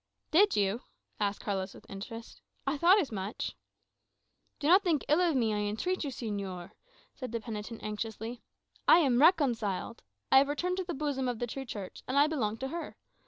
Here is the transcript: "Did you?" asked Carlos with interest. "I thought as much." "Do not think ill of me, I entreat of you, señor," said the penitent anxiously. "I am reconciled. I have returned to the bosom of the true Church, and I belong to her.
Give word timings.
"Did 0.31 0.55
you?" 0.55 0.81
asked 1.19 1.41
Carlos 1.41 1.75
with 1.75 1.87
interest. 1.87 2.41
"I 2.65 2.75
thought 2.75 2.99
as 2.99 3.11
much." 3.11 3.55
"Do 4.57 4.65
not 4.67 4.81
think 4.81 5.05
ill 5.07 5.21
of 5.21 5.35
me, 5.35 5.53
I 5.53 5.57
entreat 5.59 5.99
of 5.99 6.05
you, 6.05 6.09
señor," 6.09 6.71
said 7.13 7.31
the 7.31 7.39
penitent 7.39 7.83
anxiously. 7.83 8.41
"I 8.87 8.97
am 8.97 9.21
reconciled. 9.21 10.01
I 10.31 10.39
have 10.39 10.47
returned 10.47 10.77
to 10.77 10.83
the 10.83 10.95
bosom 10.95 11.27
of 11.27 11.37
the 11.37 11.45
true 11.45 11.65
Church, 11.65 12.01
and 12.07 12.17
I 12.17 12.25
belong 12.25 12.57
to 12.57 12.69
her. 12.69 12.97